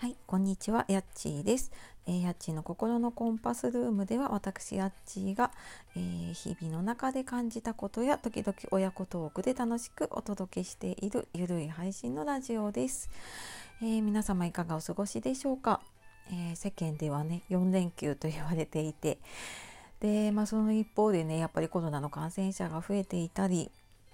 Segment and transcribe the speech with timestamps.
[0.00, 1.72] はい、こんにちは、やっちーです。
[2.06, 5.50] えー、やっちーの心のコンパスルームでは、私やっちーが、
[5.96, 13.10] えー、日々の中で感じたことや、時々親子トークで楽しくお届けしているゆるい配信のラジオです。
[13.82, 15.80] えー、皆様いかがお過ごしでしょうか、
[16.30, 19.18] え世間ではね、4連休と言われていて、
[19.98, 23.68] で、まあ、その一方でね、やっぱりコロナの感染者が増えていたり、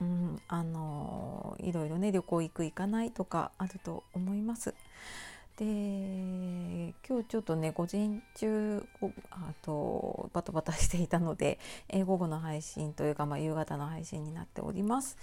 [0.00, 4.74] うん、あのいろいろね旅行行く行かないとかあると思います。
[5.58, 8.86] で今日ちょっとね午前中
[9.30, 11.58] あとバタバタしていたので、
[11.90, 15.18] え、午後の配信というか、まあ、夕方の配信になっております。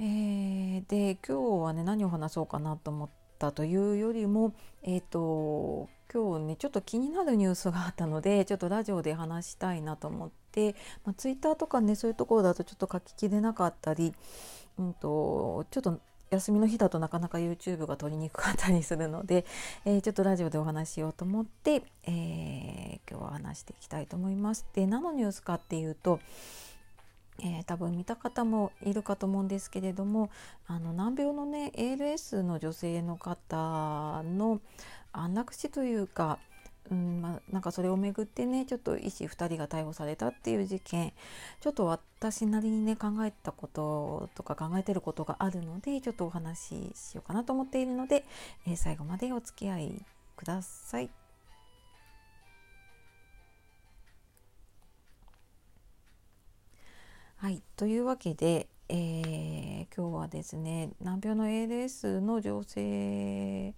[0.00, 10.74] えー、で今日はね何を話そうかなと思ったというよりもえっ、ー、と今日ねちょっと気になるニュースがあったのでちょっとラジオで話したいなと思って、
[11.04, 14.14] まあ、ツイッターとかねそういうところだとちょっと書ききれなかったり、
[14.78, 16.00] うんとちょっと
[16.30, 19.44] 休みの日だとなかなか YouTube が撮りにくかったりするので、
[19.84, 24.66] えー、ちょっとラジオでお話ししようと思って、えー、今日は話していきたいと思います。
[24.74, 26.20] で何のニュースかっていうと、
[27.40, 30.28] えー、多分見た方もいるかと思うんですけれども
[30.66, 34.60] あの難病のね ALS の女性の方の
[35.12, 36.38] 安楽死というか
[36.90, 41.12] うんまあ、なんかそれをめぐってねちょっと医師2人が逮捕されたっていう事件
[41.60, 48.24] ちょっと私なりにね考えたこととか考えてることがあるのでちょっとお話ししようかなと思っているので、
[48.66, 51.10] えー、最後までお付き合いください。
[57.36, 63.74] はい、というわけで、えー、今日はですね難病の ALS の女性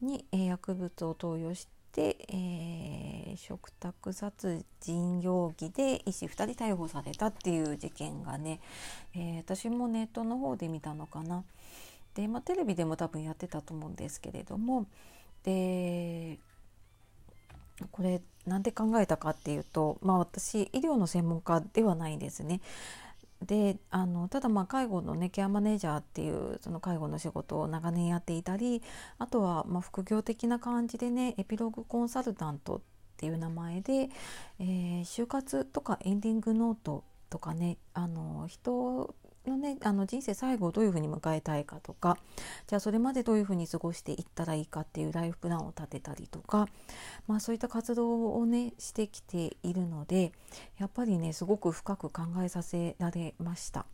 [0.00, 8.60] に、え薬物を投与してで、えー、嘱託殺人容疑で医師2人逮捕されたっていう事件がね、
[9.14, 11.44] えー、私もネットの方で見たのかな。
[12.14, 14.86] で、まあ、テレビでも多分やってたと思うんですけれども
[15.44, 16.38] で
[17.92, 22.60] これなんで考えたかっていうと、まあ、私医療の専門家ではないですね。
[23.46, 28.82] であのただまあ介護のねケアマネージャーっていうその介護の仕事を長年やっていたり
[29.18, 32.80] あとはまあ副業的な感じでねエピローグコンサルタントっ
[33.16, 34.10] ていう名前で、
[34.58, 39.14] えー、就活とかエンディングノートとかねあの人
[39.50, 42.18] のねあの人生最後をどういうふうに迎えたいかとか
[42.66, 46.68] じゃあそれまでどういうふうに過ごしていったらいいかっていうライフプランを立てたりとか、
[47.26, 50.32] まあ、そういった活動をねしてきているので
[50.78, 53.86] やっぱりねすごく深く考えさせられました。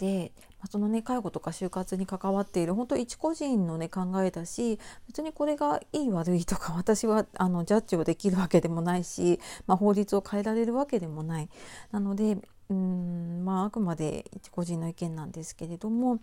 [0.00, 11.50] で、まあ、そのね介護とか就活に関わっている本当一個人のね考えだし別にこれがいい悪いとか 私はあのジャッジをできるわけでもないし、まあ、法律を変えられるわけでもない。
[11.92, 12.38] なので
[12.70, 16.20] うんまああくまで個人の意見なんですけれども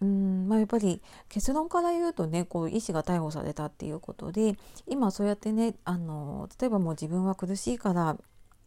[0.00, 8.16] うんまあ、やっぱり結論から言うとねこう医師が逮捕されたっていうことで今そうやってねあの例えばもう自分は苦しいから、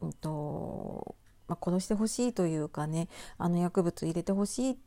[0.02, 1.16] うんと
[1.48, 4.78] まあ、殺してほしいというかねあの薬物入れてほしいっ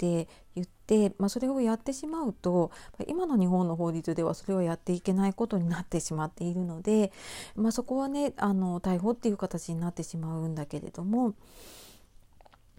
[0.00, 2.70] って言って、まあ、それをやってしまうと
[3.06, 7.12] 今の日本の法律ではそれをやっていけないことになってしまっているので、
[7.54, 11.34] まあ、そこはねあの逮捕っていう形になってしまうんだけれども。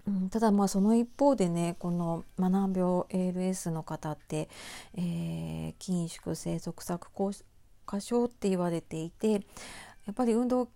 [0.08, 4.50] うん、ただまあその一方でねこの、ま難病 ALS の方って、
[4.96, 7.46] えー、筋縮性側索硬
[7.86, 9.40] 化症って言われていてや
[10.10, 10.70] っぱり運動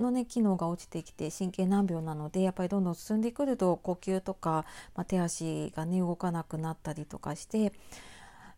[0.00, 7.72] のね機能が落ちてきて神経難病なのでやっぱりどんどん進んでくると呼吸とか、まあ、手足がね動かなくなったりとかして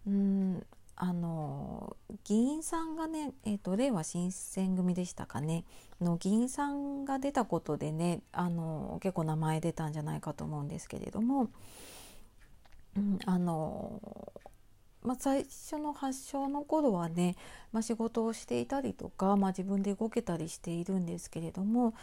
[0.07, 0.67] うん
[0.97, 5.65] あの議員さんがね、えーと、令和新選組でしたかね
[6.01, 11.49] の議員さんが出たことでねあの結構名前出たんじゃないかと思うんですけれども、
[12.97, 14.01] うん、あの
[15.05, 17.37] まあ、最初の発症の頃はね、
[17.73, 21.95] まあ、仕事をしていたりとか、まあ、自分で動けたりしているんですけれども、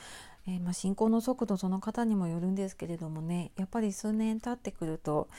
[0.47, 5.29] えー、ま進行の速度その方にもよるんですけれどもねやっぱり数年経ってくると、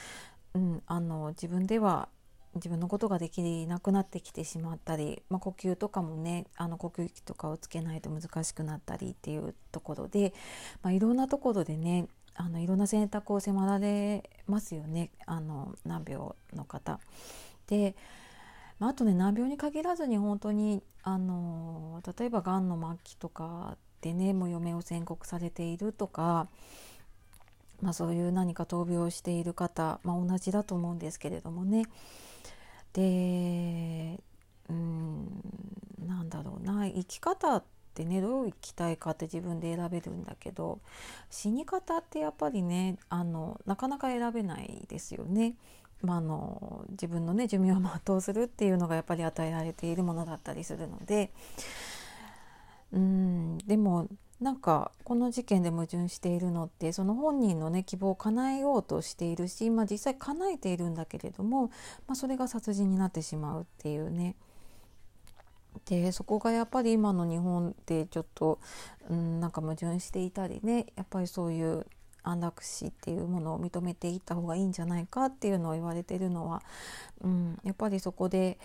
[0.54, 2.08] うん、あの自分では
[2.54, 10.34] 自分のことができなくなってきてしまったり、まあ、呼吸とかもねあの呼吸器とかをつけないと難しくなったりっていうところで、
[10.82, 16.98] まあ、いろんなところでねあのいろんな選択を迫られますよねあの難病の方。
[17.70, 17.94] で、
[18.78, 26.48] まあ、あとね難病に限らずに本当にあの例えばがんの末期とかでねもう余命を宣告されているとか、
[27.80, 31.84] まあ、そういう何か闘病している方、まあ、同じだと思うんですけれどもね
[32.92, 34.20] で
[34.68, 35.26] うん
[36.06, 37.64] なんだろうな生き方っ
[37.94, 40.80] てねどう生きたいかって自分で選べるんだけど
[41.30, 45.54] 死に方ってやっぱりねあのなかなか選べないですよね。
[46.02, 51.32] まあ、あの自分のね寿命を全うするっていうのがやっぱり与えられているものだったりするので
[52.92, 54.08] うんでも
[54.40, 61.66] なんかこの事件で矛盾しているのってその本人のね希望を叶えようとしているし、まあ、実際叶えているんだけれども、
[62.06, 64.36] まあ、それが殺人になってしまうっていうね。
[65.84, 68.58] でそこがやっぱり今の日本ってちょっと、
[69.08, 71.86] うん、なんか矛盾していたりねやっぱりそういう
[72.22, 76.62] 安楽死っていうものを認めていった方がいいんじゃないかっていうのを言われてるのは、
[77.22, 78.58] うん、やっぱりそこで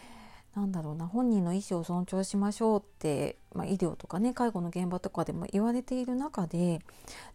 [0.55, 6.79] なんだろうな本人の意思を尊重しましょうって、まあ、医療とかね介護の現場とかでも言われている中で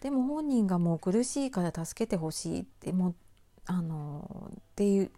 [0.00, 3.14] でも本人がもう苦しいから助けてほしいっても
[3.66, 5.10] あのっていう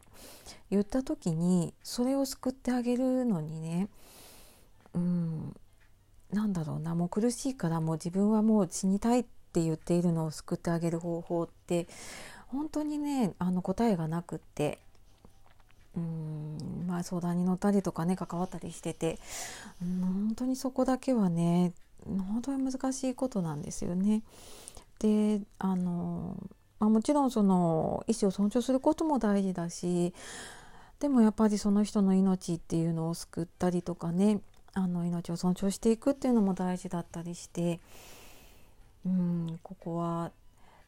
[0.71, 3.89] 言った時にそれを救ってあげるのにね
[4.95, 5.57] うん
[6.33, 11.87] なんだろうなもう苦しいからもう自分はもう死にたいってって言っているのを救ってあげる方法って
[12.49, 14.79] 本当にねあの答えがなくって
[15.95, 19.19] うんまあ相談に乗ったりとかね関わったりしてて
[19.83, 21.73] うん本当にそこだけはね
[22.07, 24.23] 本当に難しいことなんですよね。
[24.99, 26.35] であの、
[26.79, 30.15] まあ、もちろんその意思を尊重することも大事だし
[30.99, 34.41] でもやっぱりその人の命っていうのを救ったりとかね
[34.73, 37.81] あの命を尊重していくっていうのも大事だったりして
[39.05, 40.33] うんここは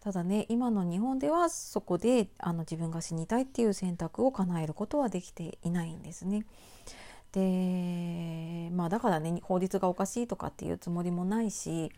[0.01, 6.45] ただね今の日本ではそこであの自分が死にたいっていう選択を叶えることはできていないんですね。
[7.33, 11.91] でまあだからね法律がおかしいとかっていうつもりもないし、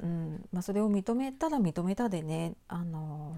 [0.00, 3.36] うんまあ、それを認めたら認めたでねあの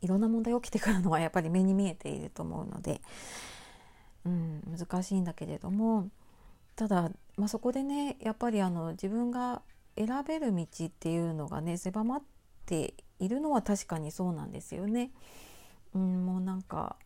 [0.00, 3.00] いろんな問題起きてくるのはやっぱり目に見えていると思うので、
[4.24, 6.08] うん、難しいんだけれども
[6.74, 9.62] ただ、まあ、そこでねやっぱりあの自分が
[10.06, 12.22] 選べる道っていうのがね狭まっ
[12.64, 15.10] ているのは確かにそうなんですよね。
[15.94, 16.96] うん、もうなんか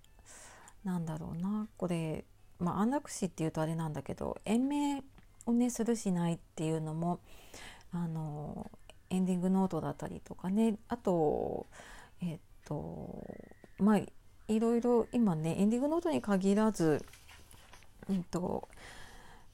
[0.84, 2.24] なんだろうなこれ、
[2.60, 5.02] まあ、安楽死っていうとあれなんだけど延命
[5.46, 7.20] をねするしないっていうのも
[7.92, 8.70] あの
[9.10, 11.66] エンディングノートだったりとかねあと
[12.20, 13.24] えっと
[13.78, 13.98] まあ
[14.48, 17.04] いろいろ今ねエンディングノートに限らず、
[18.10, 18.68] えっと、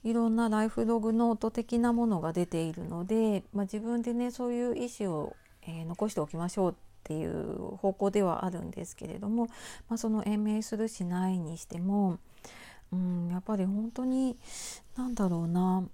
[0.02, 6.75] いろんなライフログノート的なものが出ているので、まあ、自分でねそういう意思を、えー、残しておきましょうっ
[7.05, 9.47] ていう方向ではあるんですけれども、
[9.88, 12.19] まあ、その延命するしないにしても、
[12.93, 14.37] うん、やっぱり本当に
[14.97, 15.85] 何だろうな、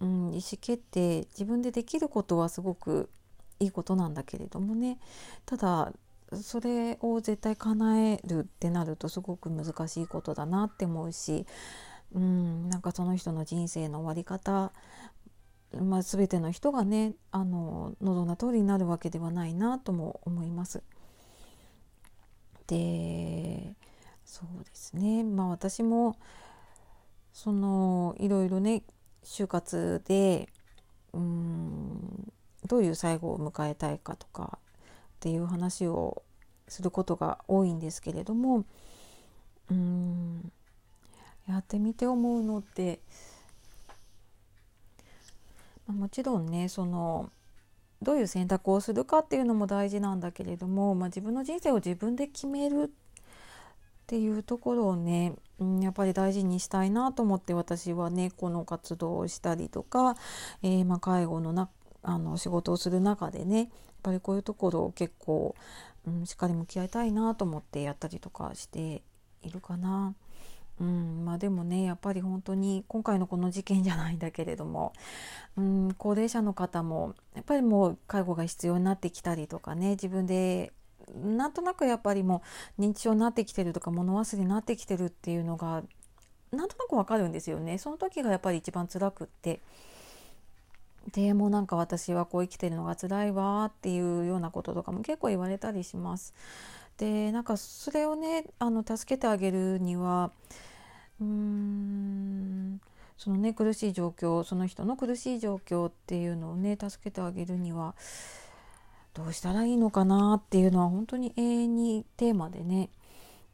[0.00, 3.08] うん、意思決定自分でできることはすごく
[3.60, 4.98] いいことなんだけれどもね
[5.46, 5.92] ただ
[6.42, 11.46] それを絶対叶えるってなるとすごく難しいことだなって思うし
[12.14, 14.72] うんなんかその人の人生の終わり方、
[15.80, 20.84] まあ、全ての人がねあの望んだ通りになるわけではないなとも思います。
[22.68, 23.74] で
[24.24, 26.16] そうですねまあ私も
[27.32, 28.84] そのいろいろね
[29.24, 30.48] 就活で
[31.12, 32.32] うん
[32.68, 36.22] どういう最後を迎えたいかとかっていう話を
[36.68, 38.64] することが多いんですけれども
[39.68, 40.52] うん
[41.48, 43.00] やってみて思うのって、
[45.86, 47.30] まあ、もちろんねその
[48.02, 52.88] どういう選択をするかっていうのも大事なんだけれども、まあ、自分の人生を自分で決めるっ
[54.06, 60.16] ていうところをね、うん、やっぱり大事にしたいなと思って私はねこの活動をしたりとか、
[60.62, 61.68] えー、ま介護のな
[62.02, 63.68] あの仕事をする中でねやっ
[64.02, 65.56] ぱりこういうところを結構、
[66.06, 69.02] うん、しっかり向き合いたいなと思ってやったりとかして
[69.42, 70.14] いるかな。
[70.80, 74.92] うんまあ、でもねやっぱり本当に今回のこの事件じゃないんだけれども、
[75.56, 80.72] うん、高齢者の方もやっぱりもう介護が必要になってきたりとかね自分で
[81.14, 82.42] なんとなくやっぱりも
[82.78, 85.82] う認知症になってきてるとか物忘れになってきてるっていうのが
[86.52, 89.60] なんとなくわかるんですよねその時がやっぱり一番辛くって
[91.12, 96.34] でもなんか私はこう生きてるのが辛いわっていうようなこととかも結構言われたりします。
[96.98, 100.32] でなんかそれをねあの助けてあげるには
[101.20, 102.80] うーん。
[103.18, 107.96] そのね苦しい状況その人の苦しい状況っていうのをね助けてあげるには
[109.12, 112.90] どうしたらいいのかなっていうのは本当に永遠にテーマでね。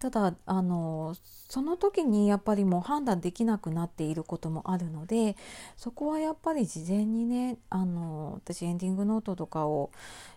[0.00, 1.16] ただあの
[1.49, 5.35] その時にやっぱりもう判断できなくなっていることもあるので
[5.78, 9.90] そこはやっぱり事前にねあの私エンディングノートとかを、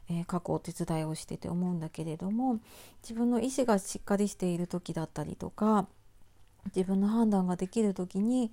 [0.09, 2.59] えー、書くお手伝いをしてて思うんだけれども
[3.01, 5.87] 自分の意思がしっかりしている時だったりとか
[6.75, 8.51] 自分の判断ができる時に、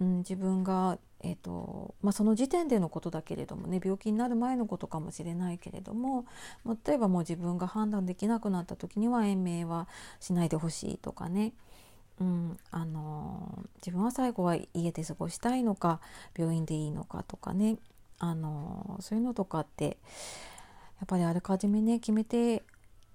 [0.00, 6.24] うん、自分がえーとまあ、その時点でのことだけれどもね病気になる前のことかもしれないけれども
[6.86, 9.86] 例えばもう自分が判断できなくなった時には延命は
[10.18, 11.52] しないでほしいとかね、
[12.20, 16.00] うんあのー、自分は最後は家で過ごしたいのか
[16.36, 17.76] 病院でいいのかとかね、
[18.18, 22.62] あのー、そういうのとかってやっぱりあらかじめね決めて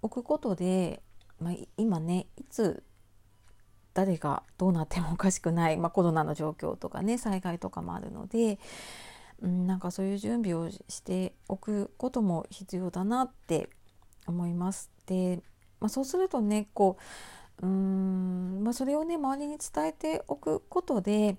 [0.03, 1.01] おくことで、
[1.39, 2.83] まあ、今ねいつ
[3.95, 8.59] 誰がどうなってもおかしくない、 まあ、コロナの状況とかね災害とかもあるので、
[9.41, 13.69] うん、なんかそういう準備をしておくことも必要だなって
[14.27, 14.91] 思います。
[15.07, 15.41] で、
[15.79, 16.97] まあ、そうするとねこ
[17.61, 21.37] ううん、まあ、それをね周りに伝えておくことで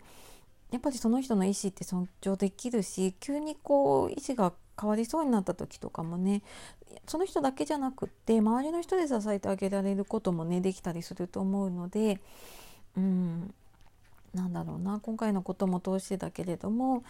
[0.70, 6.42] やっぱりその人の意思って尊重できるし急にこう意思が変わりそうになった時とかもね
[7.06, 12.20] その人だけじゃなくって周りの人で支えてあげられることもねできたりすると思うので
[12.96, 13.54] うん
[14.34, 17.04] なんだろうな今回のことも通してだけれども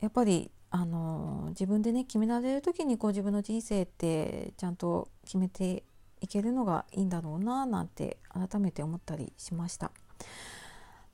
[0.00, 5.82] やっぱりあの自分でね決められる時にこう自分の人生ってちゃんと決めて
[6.20, 9.90] いけるのがいいんだろうななんて改めて思ったりしました。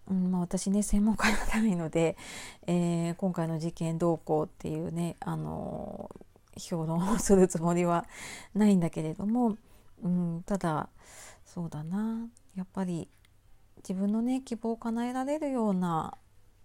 [0.08, 2.16] うんまあ、私ね専門家じゃないので、
[2.66, 6.10] えー、今回の事件どうこうっていうね、あの
[6.56, 8.06] 評論をするつもりは
[8.54, 9.56] ないんだけれども、
[10.02, 10.88] うん、ただ
[11.44, 12.28] そうだな。
[12.56, 13.08] やっぱり
[13.78, 16.16] 自分のね希望を叶えられるような、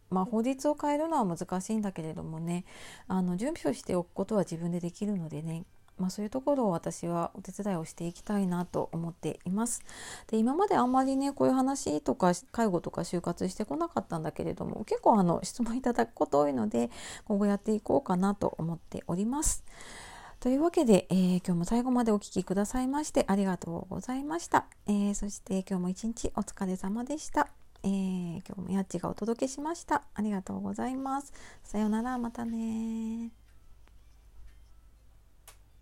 [0.10, 2.65] まあ、法律を変えるのは難しいんだけれどもね
[3.08, 5.65] あの準備をしておくことは自分でできるのでね
[5.99, 9.81] まあ、そういうところを私はお手伝いをしていきたいなと思っています。
[10.27, 16.89] で今まであんまりねこういう話とか介護とか就活してこなかったんだけれども結構あの質問いただくこと多いので
[17.25, 19.63] 今後やっていこうかなと思っております。
[20.39, 24.67] というわけで、えー、今日も最後までお聴きくださいましてありがとうございました。
[24.87, 27.49] えー、そして今日も一日お疲れ様でした。
[27.83, 30.03] えー、今日もやっちがお届けしました。
[30.13, 31.33] ありがとうございます。
[31.63, 33.38] さようなら、またね